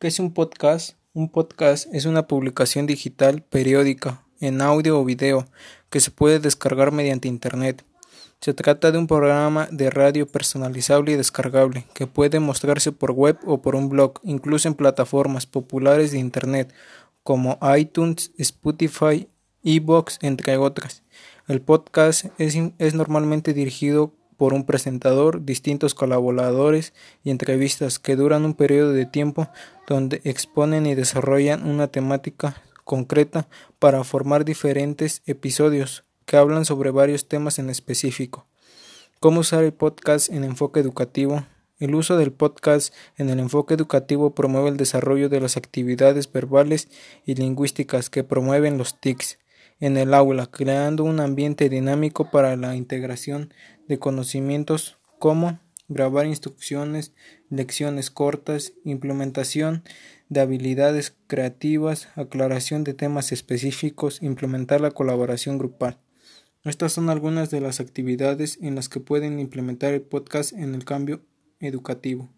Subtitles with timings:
[0.00, 0.96] ¿Qué es un podcast?
[1.12, 5.46] Un podcast es una publicación digital periódica, en audio o video,
[5.90, 7.84] que se puede descargar mediante Internet.
[8.40, 13.36] Se trata de un programa de radio personalizable y descargable, que puede mostrarse por web
[13.44, 16.72] o por un blog, incluso en plataformas populares de Internet,
[17.22, 19.28] como iTunes, Spotify,
[19.64, 21.02] Evox, entre otras.
[21.46, 28.46] El podcast es, es normalmente dirigido por un presentador, distintos colaboradores y entrevistas que duran
[28.46, 29.48] un periodo de tiempo
[29.86, 33.48] donde exponen y desarrollan una temática concreta
[33.78, 38.46] para formar diferentes episodios que hablan sobre varios temas en específico.
[39.20, 41.44] ¿Cómo usar el podcast en enfoque educativo?
[41.78, 46.88] El uso del podcast en el enfoque educativo promueve el desarrollo de las actividades verbales
[47.26, 49.38] y lingüísticas que promueven los TICs
[49.80, 53.52] en el aula, creando un ambiente dinámico para la integración
[53.90, 55.58] de conocimientos como
[55.88, 57.12] grabar instrucciones,
[57.48, 59.82] lecciones cortas, implementación
[60.28, 65.98] de habilidades creativas, aclaración de temas específicos, implementar la colaboración grupal.
[66.62, 70.84] Estas son algunas de las actividades en las que pueden implementar el podcast en el
[70.84, 71.22] cambio
[71.58, 72.30] educativo.